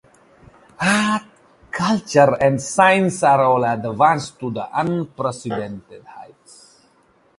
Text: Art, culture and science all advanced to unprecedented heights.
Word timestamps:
Art, 0.93 1.27
culture 1.69 2.33
and 2.41 2.59
science 2.59 3.21
all 3.21 3.63
advanced 3.63 4.39
to 4.39 4.51
unprecedented 4.73 6.03
heights. 6.05 6.81